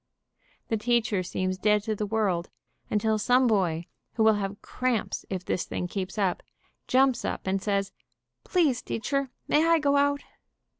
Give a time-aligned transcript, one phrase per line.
[0.69, 2.49] The teacher seems dead to the world,
[2.89, 3.85] until ISO ABOLISHING THE SCHOOL RECFSS some boy,
[4.15, 6.41] who will have cramps if this thing keeps up,
[6.87, 7.91] jumps up and says,
[8.43, 10.21] "Please, teacher, may I go out?"